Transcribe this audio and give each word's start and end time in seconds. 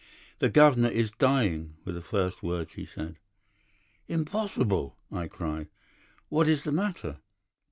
"'The 0.39 0.49
governor 0.49 0.89
is 0.89 1.11
dying,' 1.11 1.75
were 1.85 1.91
the 1.91 2.01
first 2.01 2.41
words 2.41 2.73
he 2.73 2.85
said. 2.85 3.19
"'Impossible!' 4.07 4.97
I 5.11 5.27
cried. 5.27 5.67
'What 6.27 6.47
is 6.47 6.63
the 6.63 6.71
matter? 6.71 7.19